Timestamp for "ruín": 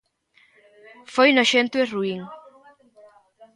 1.93-2.21